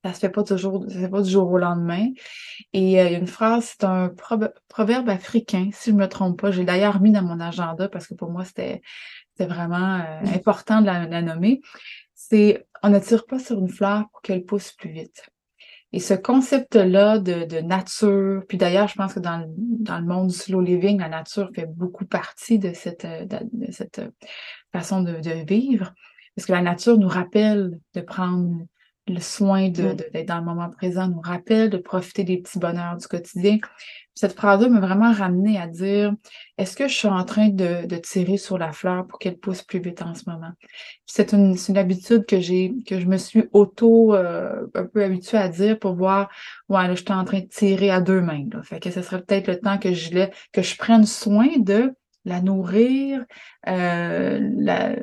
[0.05, 2.07] Ça se fait pas toujours, ça se fait pas du jour au lendemain.
[2.73, 4.13] Et euh, il y a une phrase, c'est un
[4.69, 6.51] proverbe africain, si je me trompe pas.
[6.51, 8.83] J'ai d'ailleurs mis dans mon agenda parce que pour moi, c'était
[9.39, 11.61] vraiment euh, important de la, la nommer.
[12.15, 15.29] C'est on ne tire pas sur une fleur pour qu'elle pousse plus vite.
[15.93, 20.29] Et ce concept-là de, nature, puis d'ailleurs, je pense que dans le, dans le monde
[20.29, 24.03] du slow living, la nature fait beaucoup partie de cette, de, cette
[24.73, 25.95] façon de, vivre,
[26.35, 28.67] parce que la nature nous rappelle de prendre
[29.09, 32.97] le soin d'être de, dans le moment présent, nous rappelle de profiter des petits bonheurs
[32.97, 33.59] du quotidien.
[34.15, 36.15] Cette phrase-là m'a vraiment ramené à dire
[36.59, 39.63] est-ce que je suis en train de, de tirer sur la fleur pour qu'elle pousse
[39.63, 40.51] plus vite en ce moment?
[41.05, 45.39] C'est une, une, habitude que j'ai, que je me suis auto euh, un peu habituée
[45.39, 46.31] à dire pour voir
[46.69, 48.47] ouais, là, je suis en train de tirer à deux mains.
[48.53, 48.63] Là.
[48.63, 51.93] Fait que ce serait peut-être le temps que je que je prenne soin de
[52.25, 53.25] la nourrir,
[53.69, 54.97] euh, la,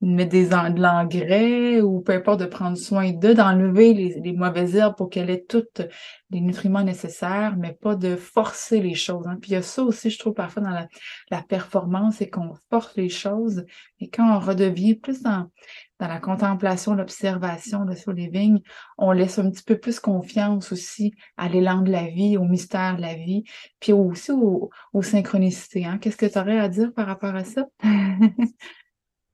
[0.00, 4.76] mettre des, de l'engrais ou peu importe de prendre soin d'eux, d'enlever les, les, mauvaises
[4.76, 5.82] herbes pour qu'elle ait toutes
[6.30, 9.26] les nutriments nécessaires, mais pas de forcer les choses.
[9.26, 9.38] Hein.
[9.40, 10.86] Puis il y a ça aussi, je trouve, parfois dans la,
[11.30, 13.64] la performance, c'est qu'on force les choses.
[13.98, 15.50] Et quand on redevient plus dans,
[15.98, 18.60] dans la contemplation, l'observation, le soul living,
[18.98, 22.96] on laisse un petit peu plus confiance aussi à l'élan de la vie, au mystère
[22.96, 23.42] de la vie,
[23.80, 25.84] puis aussi aux, aux synchronicités.
[25.84, 25.98] Hein.
[25.98, 27.66] Qu'est-ce que tu aurais à dire par rapport à ça?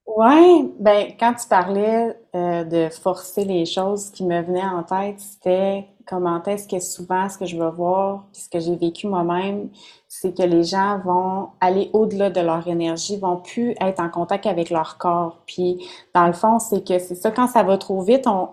[0.06, 4.82] Ouais, ben quand tu parlais euh, de forcer les choses, ce qui me venait en
[4.82, 8.76] tête, c'était comment est-ce que souvent ce que je veux voir, puis ce que j'ai
[8.76, 9.70] vécu moi-même,
[10.06, 14.44] c'est que les gens vont aller au-delà de leur énergie, vont plus être en contact
[14.46, 15.40] avec leur corps.
[15.46, 15.82] Puis
[16.14, 18.50] dans le fond, c'est que c'est ça, quand ça va trop vite, on,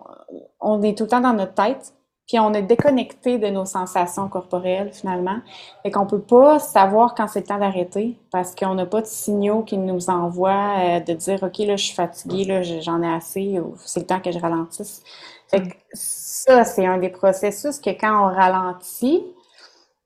[0.61, 1.93] on est tout le temps dans notre tête,
[2.31, 5.39] puis on est déconnecté de nos sensations corporelles finalement.
[5.83, 9.05] et qu'on peut pas savoir quand c'est le temps d'arrêter parce qu'on n'a pas de
[9.05, 13.13] signaux qui nous envoient euh, de dire OK, là, je suis fatiguée, là, j'en ai
[13.13, 15.03] assez, ou c'est le temps que je ralentisse.
[15.49, 19.25] Fait que ça, c'est un des processus que quand on ralentit,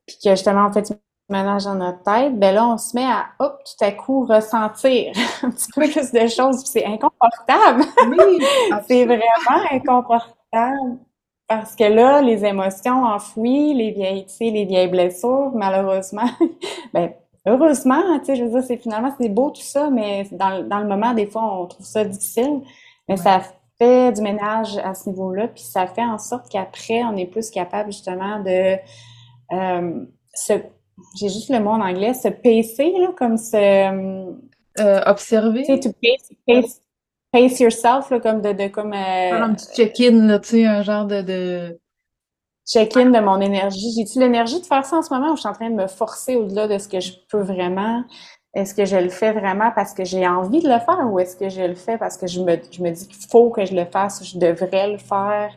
[0.07, 0.93] puis que justement on fait du
[1.29, 5.13] ménage dans notre tête, ben là, on se met à, hop, tout à coup, ressentir
[5.43, 7.83] un petit peu plus de choses, c'est inconfortable.
[8.07, 8.43] Oui,
[8.88, 10.97] c'est vraiment inconfortable.
[11.47, 16.29] Parce que là, les émotions enfouies, les vieilles, les vieilles blessures, malheureusement,
[16.93, 17.12] ben,
[17.45, 20.79] heureusement, tu sais, je veux dire, c'est finalement, c'est beau tout ça, mais dans, dans,
[20.79, 22.62] le moment, des fois, on trouve ça difficile.
[23.08, 23.41] Mais ça
[23.77, 27.51] fait du ménage à ce niveau-là, puis ça fait en sorte qu'après, on est plus
[27.51, 28.77] capable, justement, de
[29.51, 30.53] euh, se,
[31.19, 34.45] j'ai juste le mot en anglais, se pacer, là, comme se...
[34.77, 35.63] Euh, observer.
[35.63, 36.81] Tu sais, to pace, pace,
[37.31, 38.93] pace yourself, là, comme de, de comme.
[38.93, 41.21] Euh, un petit check-in, tu sais, un genre de.
[41.21, 41.79] de...
[42.67, 43.93] Check-in de mon énergie.
[43.95, 45.88] J'ai-tu l'énergie de faire ça en ce moment ou je suis en train de me
[45.88, 48.03] forcer au-delà de ce que je peux vraiment?
[48.55, 51.35] Est-ce que je le fais vraiment parce que j'ai envie de le faire ou est-ce
[51.35, 53.75] que je le fais parce que je me, je me dis qu'il faut que je
[53.75, 55.51] le fasse ou je devrais le faire?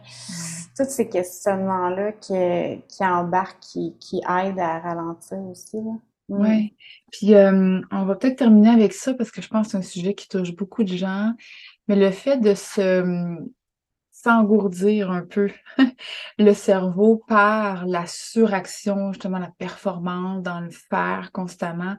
[0.76, 2.34] Tous ces questionnements-là qui,
[2.88, 5.76] qui embarquent, qui, qui aident à ralentir aussi.
[5.76, 5.92] Là.
[6.28, 6.74] Oui.
[7.10, 10.14] Puis on va peut-être terminer avec ça parce que je pense que c'est un sujet
[10.14, 11.32] qui touche beaucoup de gens.
[11.88, 13.38] Mais le fait de se
[14.22, 15.50] s'engourdir un peu
[16.38, 21.96] le cerveau par la suraction, justement la performance, dans le faire constamment.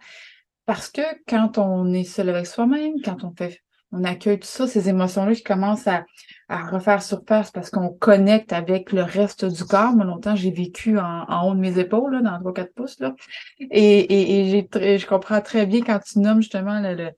[0.65, 4.67] Parce que quand on est seul avec soi-même, quand on fait on accueille tout ça,
[4.67, 6.05] ces émotions-là qui commencent à,
[6.49, 9.93] refaire surface parce qu'on connecte avec le reste du corps.
[9.93, 12.99] Moi, longtemps, j'ai vécu en, haut de mes épaules, là, dans 3-4 pouces.
[12.99, 13.15] Là.
[13.59, 17.11] Et, et, j'ai je comprends très bien quand tu nommes justement le,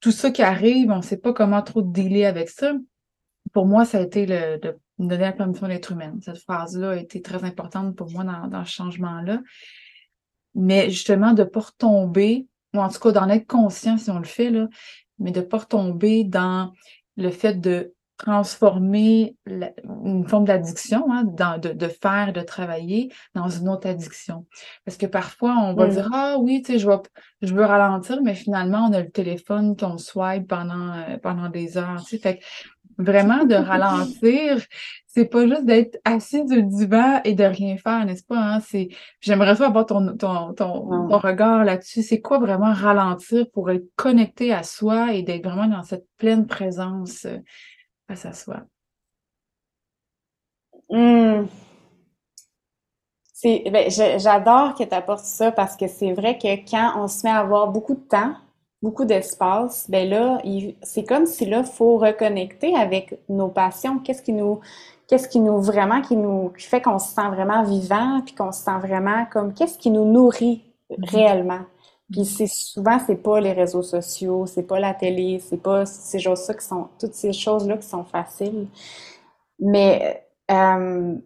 [0.00, 2.72] tout ça qui arrive, on ne sait pas comment trop dealer avec ça.
[3.52, 6.20] Pour moi, ça a été le, de me donner la permission d'être humaine.
[6.22, 9.40] Cette phrase-là a été très importante pour moi dans, dans ce changement-là.
[10.54, 14.18] Mais justement, de ne pas retomber, ou en tout cas d'en être conscient si on
[14.18, 14.68] le fait, là,
[15.18, 16.72] mais de ne pas retomber dans
[17.16, 23.68] le fait de transformer une forme d'addiction, hein, de, de, faire, de travailler dans une
[23.68, 24.44] autre addiction.
[24.84, 26.88] Parce que parfois, on va dire, ah oui, tu sais, je,
[27.42, 31.78] je veux ralentir, mais finalement, on a le téléphone qu'on swipe pendant, euh, pendant des
[31.78, 32.02] heures.
[32.02, 32.40] Tu sais, fait
[32.98, 34.64] vraiment de ralentir,
[35.06, 38.38] c'est pas juste d'être assis du divan et de rien faire, n'est-ce pas?
[38.38, 38.60] Hein?
[38.60, 38.88] C'est,
[39.20, 42.02] j'aimerais ça avoir ton, ton, ton, ton regard là-dessus.
[42.02, 46.46] C'est quoi vraiment ralentir pour être connecté à soi et d'être vraiment dans cette pleine
[46.46, 47.38] présence euh,
[48.08, 48.62] face à soi?
[50.90, 51.46] Mmh.
[53.44, 57.30] Ben, j'adore que tu apportes ça parce que c'est vrai que quand on se met
[57.30, 58.34] à avoir beaucoup de temps,
[58.82, 60.40] beaucoup d'espace, ben là,
[60.82, 63.98] c'est comme si là, faut reconnecter avec nos passions.
[63.98, 64.60] Qu'est-ce qui nous,
[65.08, 68.52] qu'est-ce qui nous vraiment, qui nous qui fait qu'on se sent vraiment vivant, puis qu'on
[68.52, 71.10] se sent vraiment comme, qu'est-ce qui nous nourrit mm-hmm.
[71.10, 71.60] réellement?
[72.10, 76.18] Puis c'est souvent c'est pas les réseaux sociaux, c'est pas la télé, c'est pas ces
[76.18, 78.68] choses-là qui sont toutes ces choses-là qui sont faciles.
[79.58, 81.16] Mais euh,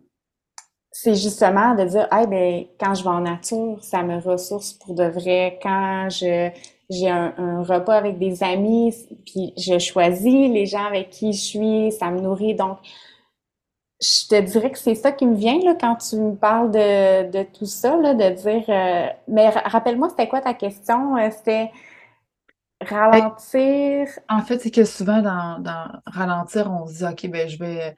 [0.90, 4.94] c'est justement de dire, hey, ben, quand je vais en nature, ça me ressource pour
[4.94, 5.58] de vrai.
[5.62, 6.50] Quand je
[6.92, 8.94] j'ai un, repas avec des amis,
[9.26, 12.54] puis je choisis les gens avec qui je suis, ça me nourrit.
[12.54, 12.78] Donc,
[14.00, 17.30] je te dirais que c'est ça qui me vient là, quand tu me parles de,
[17.30, 18.64] de tout ça, là, de dire.
[18.68, 21.16] Euh, mais rappelle-moi, c'était quoi ta question?
[21.16, 21.70] Euh, c'était
[22.80, 24.08] ralentir?
[24.28, 27.94] En fait, c'est que souvent dans, dans ralentir, on se dit OK, ben je vais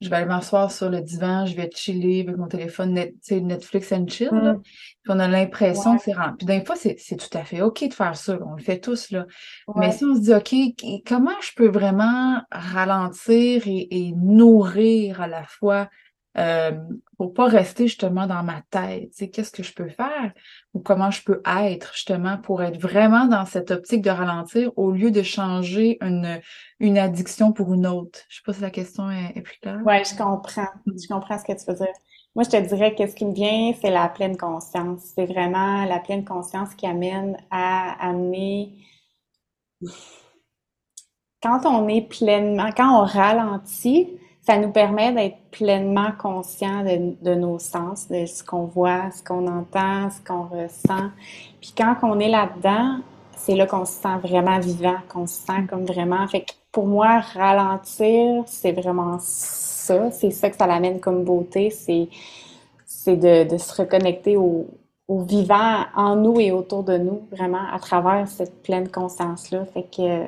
[0.00, 3.92] je vais aller m'asseoir sur le divan, je vais chiller avec mon téléphone, net, Netflix
[3.92, 4.30] and chill.
[4.32, 4.60] Mm.
[4.62, 6.36] Puis on a l'impression que c'est rempli.
[6.38, 8.38] Puis d'un fois, c'est tout à fait OK de faire ça.
[8.44, 9.10] On le fait tous.
[9.10, 9.26] Là.
[9.74, 15.26] Mais si on se dit OK, comment je peux vraiment ralentir et, et nourrir à
[15.26, 15.88] la fois
[16.36, 16.72] euh,
[17.16, 19.10] pour pas rester justement dans ma tête.
[19.32, 20.32] Qu'est-ce que je peux faire
[20.74, 24.92] ou comment je peux être justement pour être vraiment dans cette optique de ralentir au
[24.92, 26.40] lieu de changer une,
[26.78, 28.20] une addiction pour une autre?
[28.28, 29.80] Je sais pas si la question est, plus claire.
[29.84, 30.68] Oui, je comprends.
[30.86, 31.94] Je comprends ce que tu veux dire.
[32.34, 35.00] Moi, je te dirais que ce qui me vient, c'est la pleine conscience.
[35.16, 38.74] C'est vraiment la pleine conscience qui amène à amener
[41.42, 47.58] quand on est pleinement, quand on ralentit, ça nous permet d'être pleinement conscient de, nos
[47.58, 51.10] sens, de ce qu'on voit, ce qu'on entend, ce qu'on ressent.
[51.60, 53.00] Puis quand on est là-dedans,
[53.36, 56.26] c'est là qu'on se sent vraiment vivant, qu'on se sent comme vraiment.
[56.28, 60.10] Fait que pour moi, ralentir, c'est vraiment ça.
[60.12, 61.68] C'est ça que ça l'amène comme beauté.
[61.68, 62.08] C'est,
[62.86, 64.66] c'est de, se reconnecter au,
[65.10, 69.66] vivant en nous et autour de nous, vraiment à travers cette pleine conscience-là.
[69.74, 70.24] Fait que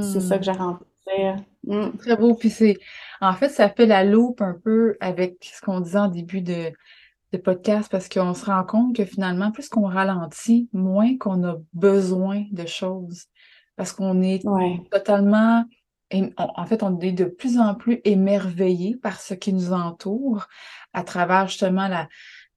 [0.00, 0.38] c'est ça hmm.
[0.38, 1.44] que j'ai ralentir.
[1.66, 1.90] Hmm.
[1.98, 2.34] Très beau.
[2.34, 2.78] Puis c'est
[3.20, 6.72] en fait, ça fait la loupe un peu avec ce qu'on disait en début de,
[7.42, 12.44] podcast parce qu'on se rend compte que finalement, plus qu'on ralentit, moins qu'on a besoin
[12.52, 13.24] de choses.
[13.74, 14.40] Parce qu'on est
[14.92, 15.64] totalement,
[16.36, 20.46] en fait, on est de plus en plus émerveillé par ce qui nous entoure
[20.92, 22.08] à travers justement la,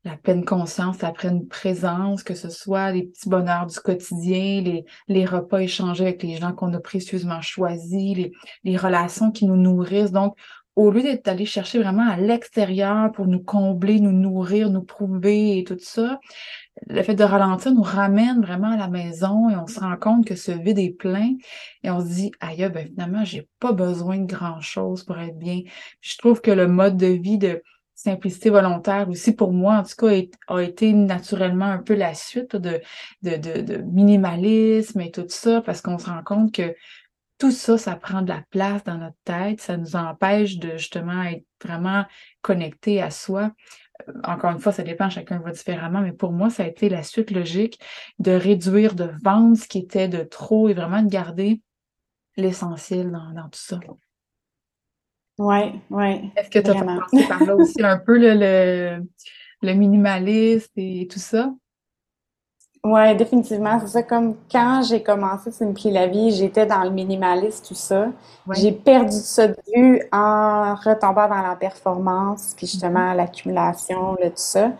[0.07, 5.25] la pleine conscience, la pleine présence, que ce soit les petits bonheurs du quotidien, les,
[5.25, 8.31] repas échangés avec les gens qu'on a précieusement choisis, les,
[8.63, 10.11] les relations qui nous nourrissent.
[10.11, 10.35] Donc,
[10.77, 15.57] au lieu d'être allé chercher vraiment à l'extérieur pour nous combler, nous nourrir, nous prouver
[15.57, 16.19] et tout ça,
[16.85, 20.25] le fait de ralentir nous ramène vraiment à la maison et on se rend compte
[20.25, 21.33] que ce vide est plein
[21.83, 25.37] et on se dit aïe ben finalement j'ai pas besoin de grand chose pour être
[25.39, 25.61] bien.
[26.01, 27.63] je trouve que le mode de vie de
[27.97, 30.13] simplicité volontaire aussi pour moi en tout cas
[30.47, 32.79] a été naturellement un peu la suite de,
[33.23, 36.75] de, de, minimalisme et tout ça parce qu'on se rend compte que
[37.39, 41.23] tout ça, ça prend de la place dans notre tête, ça nous empêche de justement
[41.23, 42.05] être vraiment
[42.41, 43.51] connecté à soi.
[44.07, 46.89] Euh, encore une fois, ça dépend, chacun voit différemment, mais pour moi, ça a été
[46.89, 47.79] la suite logique
[48.19, 51.61] de réduire, de vendre ce qui était de trop et vraiment de garder
[52.37, 53.79] l'essentiel dans, tout ça.
[55.37, 56.31] Oui, oui.
[56.35, 59.07] Est-ce que tu as pensé par là aussi un peu le, le,
[59.61, 61.51] le minimaliste et tout ça?
[62.83, 63.79] Ouais, définitivement.
[63.81, 68.07] C'est ça, comme quand j'ai commencé Simpli la vie, j'étais dans le minimalisme, tout ça.
[68.51, 73.17] J'ai perdu ça de vue en retombant dans la performance, puis justement mm-hmm.
[73.17, 74.71] l'accumulation, tout ça.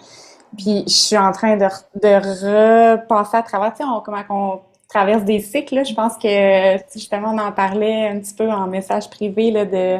[0.58, 1.66] Puis je suis en train de,
[2.02, 7.32] de repasser à travers, tu sais, comment on traverse des cycles, Je pense que, justement,
[7.34, 10.00] on en parlait un petit peu en message privé, là, de,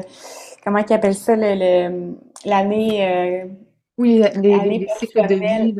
[0.68, 2.28] comment ils appellent ça, l'année...
[2.46, 3.46] Le, euh,
[3.98, 5.74] oui, les, les, cycles de vie,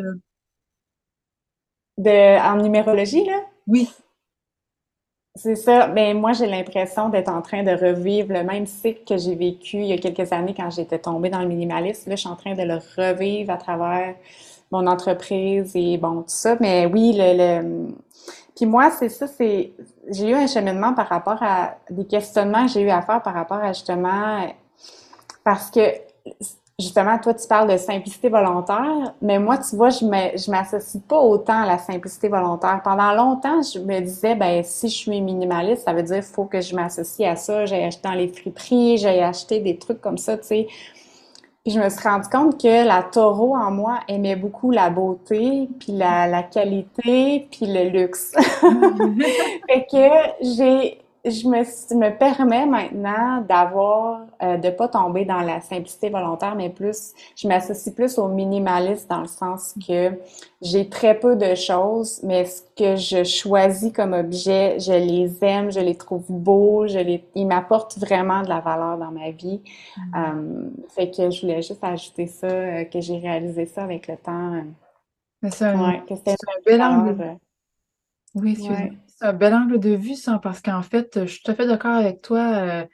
[1.98, 3.42] de, en numérologie, là?
[3.68, 3.90] Oui.
[5.36, 5.88] C'est ça.
[5.88, 9.36] Mais ben, moi, j'ai l'impression d'être en train de revivre le même cycle que j'ai
[9.36, 12.10] vécu il y a quelques années quand j'étais tombée dans le minimalisme.
[12.10, 14.16] Là, je suis en train de le revivre à travers
[14.72, 16.56] mon entreprise et bon, tout ça.
[16.62, 17.94] Mais oui, le, le...
[18.56, 19.74] puis moi, c'est ça, c'est
[20.10, 23.34] j'ai eu un cheminement par rapport à des questionnements que j'ai eu à faire par
[23.34, 24.48] rapport à justement
[25.44, 25.82] parce que
[26.80, 31.20] justement, toi, tu parles de simplicité volontaire, mais moi, tu vois, je ne m'associe pas
[31.20, 32.82] autant à la simplicité volontaire.
[32.84, 36.46] Pendant longtemps, je me disais, ben si je suis minimaliste, ça veut dire qu'il faut
[36.46, 37.66] que je m'associe à ça.
[37.66, 40.68] J'ai acheté dans les friperies, j'ai acheté des trucs comme ça, tu sais.
[41.64, 45.68] Puis je me suis rendu compte que la taureau en moi aimait beaucoup la beauté,
[45.80, 48.34] puis la, la qualité, puis le luxe.
[49.68, 55.62] fait que j'ai je me, me permets maintenant d'avoir, euh, de pas tomber dans la
[55.62, 60.12] simplicité volontaire, mais plus, je m'associe plus au minimaliste dans le sens que
[60.62, 65.72] j'ai très peu de choses, mais ce que je choisis comme objet, je les aime,
[65.72, 69.62] je les trouve beaux, je les, ils m'apportent vraiment de la valeur dans ma vie.
[69.98, 70.02] Mm.
[70.16, 74.18] Euh, fait que je voulais juste ajouter ça, euh, que j'ai réalisé ça avec le
[74.18, 74.64] temps.
[75.50, 77.38] c'est un, ouais, un bel angle.
[78.36, 81.52] Oui, excuse-moi c'est un bel angle de vue, ça, parce qu'en fait, je suis tout
[81.52, 82.58] à fait d'accord avec toi.
[82.58, 82.86] Euh,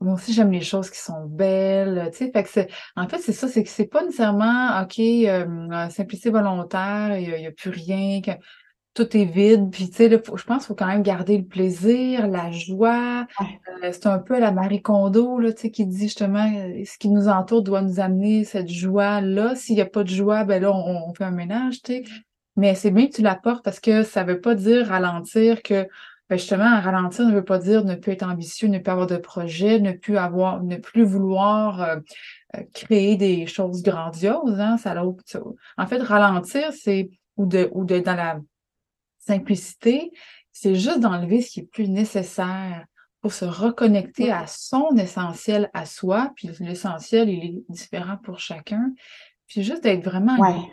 [0.00, 2.10] moi aussi, j'aime les choses qui sont belles.
[2.12, 4.98] Tu sais, fait que c'est, en fait, c'est ça, c'est que c'est pas nécessairement, OK,
[4.98, 8.20] euh, simplicité volontaire, il n'y a, plus rien.
[8.20, 8.32] Que,
[8.92, 9.70] tout est vide.
[9.70, 13.26] Puis, tu sais, je pense qu'il faut quand même garder le plaisir, la joie.
[13.40, 16.50] Euh, c'est un peu la Marie Kondo, là, tu sais, qui dit justement,
[16.84, 19.54] ce qui nous entoure doit nous amener cette joie-là.
[19.54, 22.04] S'il n'y a pas de joie, ben là, on, fait un ménage, tu sais.
[22.56, 25.86] Mais c'est bien que tu l'apportes parce que ça veut pas dire ralentir que,
[26.28, 29.16] ben justement, ralentir ne veut pas dire ne plus être ambitieux, ne plus avoir de
[29.16, 31.96] projet, ne plus avoir, ne plus vouloir euh,
[32.72, 34.76] créer des choses grandioses, hein.
[34.78, 34.94] Ça,
[35.76, 38.40] en fait, ralentir, c'est, ou de, ou de, dans la
[39.18, 40.12] simplicité,
[40.52, 42.86] c'est juste d'enlever ce qui est plus nécessaire
[43.20, 46.32] pour se reconnecter à son essentiel à soi.
[46.36, 48.92] Puis l'essentiel, il est différent pour chacun.
[49.48, 50.70] Puis juste d'être vraiment ouais.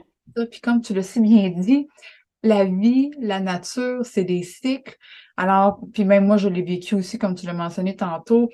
[0.51, 1.87] Puis comme tu l'as si bien dit,
[2.43, 4.95] la vie, la nature, c'est des cycles.
[5.37, 8.49] Alors, puis même moi, je l'ai vécu aussi, comme tu l'as mentionné tantôt.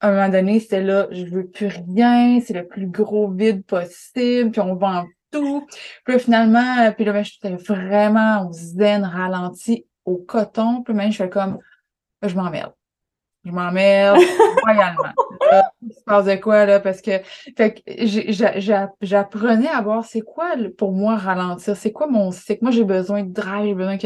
[0.00, 3.64] À un moment donné, c'était là, je veux plus rien, c'est le plus gros vide
[3.64, 5.66] possible, puis on vend tout.
[6.04, 10.82] Puis finalement, euh, puis là, ben, j'étais vraiment au zen, ralenti, au coton.
[10.82, 11.58] Puis même, je fais comme,
[12.22, 12.72] je m'emmerde.
[13.44, 14.18] Je m'emmerde
[14.62, 15.02] royalement.
[15.50, 16.80] Là, il se passe de quoi, là?
[16.80, 17.20] Parce que,
[17.56, 17.82] fait que
[19.02, 22.62] j'apprenais à voir c'est quoi pour moi ralentir, c'est quoi mon cycle?
[22.62, 23.98] Moi, j'ai besoin de drive, j'ai besoin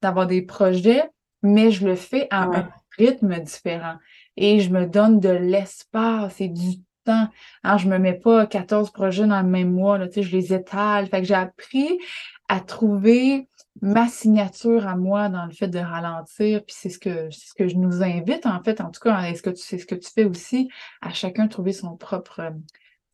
[0.00, 1.02] d'avoir des projets,
[1.42, 3.96] mais je le fais à un rythme différent.
[4.36, 7.28] Et je me donne de l'espace et du temps.
[7.64, 10.36] Alors, je me mets pas 14 projets dans le même mois, là, tu sais, je
[10.36, 11.06] les étale.
[11.06, 11.98] Fait que j'ai appris
[12.48, 13.48] à trouver
[13.82, 16.64] ma signature à moi dans le fait de ralentir.
[16.64, 19.22] Puis c'est ce que c'est ce que je nous invite, en fait, en tout cas,
[19.22, 20.68] est-ce que tu c'est ce que tu fais aussi,
[21.00, 22.52] à chacun trouver son propre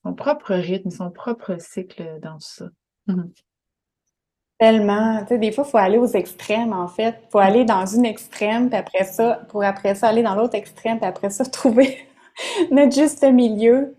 [0.02, 2.66] son propre rythme, son propre cycle dans tout ça.
[3.06, 3.22] Mmh
[4.58, 5.22] Tellement.
[5.22, 7.16] Tu sais, des fois, il faut aller aux extrêmes, en fait.
[7.24, 10.54] Il faut aller dans une extrême, puis après ça, pour après ça aller dans l'autre
[10.54, 11.96] extrême, puis après ça, trouver
[12.70, 13.96] notre juste milieu.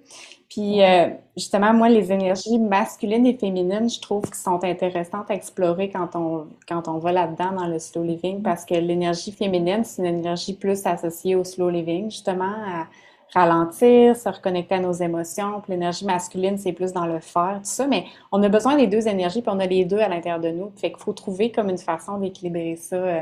[0.52, 5.34] Puis euh, justement, moi, les énergies masculines et féminines, je trouve qu'elles sont intéressantes à
[5.34, 9.86] explorer quand on, quand on va là-dedans dans le slow living, parce que l'énergie féminine,
[9.86, 12.88] c'est une énergie plus associée au slow living, justement, à
[13.34, 15.62] ralentir, se reconnecter à nos émotions.
[15.62, 17.88] Puis l'énergie masculine, c'est plus dans le faire, tout ça.
[17.88, 20.50] Mais on a besoin des deux énergies, puis on a les deux à l'intérieur de
[20.50, 20.70] nous.
[20.76, 22.98] Fait qu'il faut trouver comme une façon d'équilibrer ça.
[22.98, 23.22] Euh,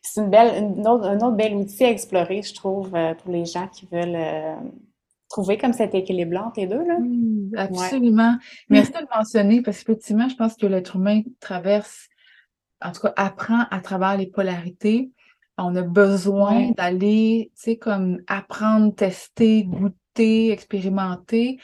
[0.00, 3.44] c'est une belle, autre, un autre bel outil à explorer, je trouve, euh, pour les
[3.44, 4.54] gens qui veulent euh,
[5.28, 6.84] trouver comme cet équilibre entre les deux.
[6.84, 6.98] Là.
[7.56, 8.36] Absolument.
[8.68, 12.08] Merci de le mentionner parce qu'effectivement, je pense que l'être humain traverse,
[12.82, 15.10] en tout cas, apprend à travers les polarités.
[15.58, 21.58] On a besoin d'aller, tu sais, comme apprendre, tester, goûter, expérimenter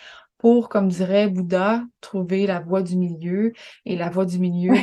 [0.44, 3.54] pour, comme dirait Bouddha, trouver la voie du milieu.
[3.86, 4.74] Et la voie du milieu,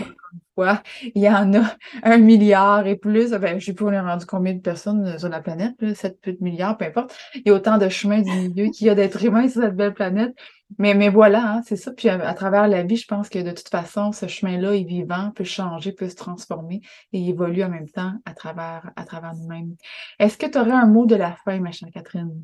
[0.56, 0.82] fois,
[1.14, 3.30] il y en a un milliard et plus.
[3.30, 6.42] Ben, je sais pas, on est rendu combien de personnes sur la planète, là, 7
[6.42, 7.16] milliards, peu importe.
[7.36, 9.76] Il y a autant de chemins du milieu qu'il y a d'êtres humains sur cette
[9.76, 10.34] belle planète.
[10.80, 11.92] Mais, mais voilà, hein, c'est ça.
[11.92, 15.30] Puis à, travers la vie, je pense que de toute façon, ce chemin-là est vivant,
[15.36, 16.82] peut changer, peut se transformer
[17.14, 19.76] et évolue en même temps à travers, à travers nous-mêmes.
[20.18, 22.42] Est-ce que tu aurais un mot de la fin, ma chère Catherine?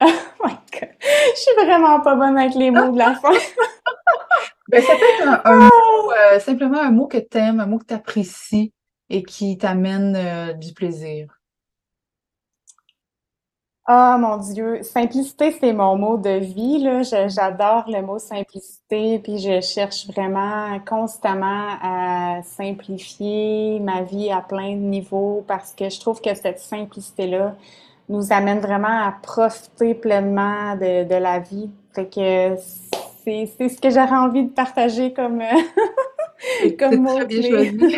[0.00, 0.90] Oh my God.
[1.00, 3.32] Je suis vraiment pas bonne avec les mots de la fin.
[4.68, 7.78] ben, ça peut être un, mot, euh, simplement un mot que tu aimes, un mot
[7.78, 8.72] que tu apprécies
[9.08, 11.36] et qui t'amène euh, du plaisir.
[13.88, 17.02] Ah, mon Dieu, simplicité, c'est mon mot de vie, là.
[17.28, 24.72] J'adore le mot simplicité, puis je cherche vraiment constamment à simplifier ma vie à plein
[24.72, 27.54] de niveaux parce que je trouve que cette simplicité-là,
[28.08, 31.70] nous amène vraiment à profiter pleinement de, de la vie.
[31.94, 32.56] Fait que
[33.24, 35.42] c'est, c'est ce que j'aurais envie de partager comme,
[36.78, 37.16] comme mot.
[37.16, 37.78] Très bien choisi.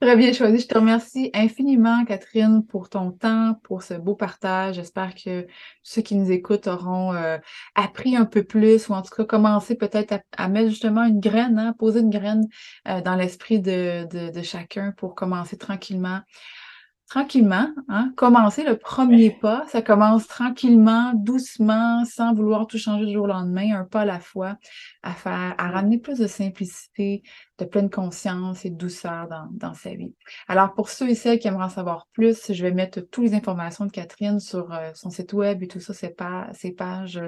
[0.00, 0.58] très bien choisi.
[0.58, 4.74] Je te remercie infiniment, Catherine, pour ton temps, pour ce beau partage.
[4.74, 5.46] J'espère que
[5.82, 7.38] ceux qui nous écoutent auront euh,
[7.74, 11.58] appris un peu plus ou en tout cas commencé peut-être à, mettre justement une graine,
[11.58, 12.46] hein, poser une graine
[12.88, 16.20] euh, dans l'esprit de, de, de chacun pour commencer tranquillement
[17.14, 23.12] tranquillement, hein, commencer le premier pas, ça commence tranquillement, doucement, sans vouloir tout changer du
[23.12, 24.56] jour au lendemain, un pas à la fois,
[25.04, 27.22] à faire, à ramener plus de simplicité,
[27.58, 30.12] de pleine conscience et de douceur dans, dans sa vie.
[30.48, 33.34] Alors, pour ceux et celles qui aimeraient en savoir plus, je vais mettre toutes les
[33.34, 36.12] informations de Catherine sur euh, son site web et tout ça, ses,
[36.52, 37.22] ses pages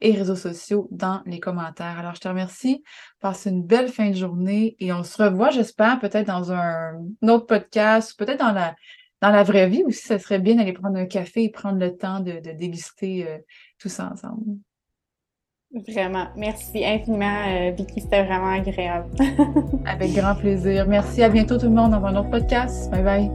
[0.00, 1.98] et réseaux sociaux dans les commentaires.
[1.98, 2.84] Alors, je te remercie.
[3.18, 7.28] Passe une belle fin de journée et on se revoit, j'espère, peut-être dans un, un
[7.28, 8.76] autre podcast, peut-être dans la
[9.22, 11.96] dans la vraie vie aussi, ça serait bien d'aller prendre un café et prendre le
[11.96, 13.38] temps de, déguster euh,
[13.78, 14.42] tout ça ensemble.
[15.88, 16.26] Vraiment.
[16.36, 18.00] Merci infiniment, euh, Vicky.
[18.00, 19.08] C'était vraiment agréable.
[19.86, 20.86] Avec grand plaisir.
[20.86, 21.22] Merci.
[21.22, 22.90] À bientôt tout le monde dans un autre podcast.
[22.90, 23.30] Bye bye.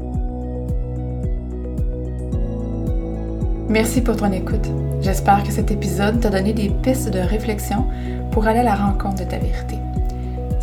[3.69, 4.67] Merci pour ton écoute.
[5.01, 7.88] J'espère que cet épisode t'a donné des pistes de réflexion
[8.31, 9.77] pour aller à la rencontre de ta vérité.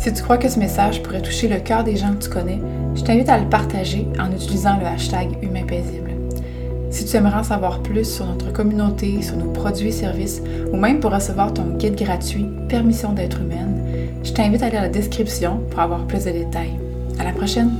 [0.05, 2.61] Si tu crois que ce message pourrait toucher le cœur des gens que tu connais,
[2.93, 6.11] je t'invite à le partager en utilisant le hashtag Humain Paisible.
[6.91, 10.77] Si tu aimerais en savoir plus sur notre communauté, sur nos produits et services, ou
[10.77, 13.81] même pour recevoir ton guide gratuit Permission d'être humaine,
[14.23, 16.79] je t'invite à lire la description pour avoir plus de détails.
[17.17, 17.71] À la prochaine!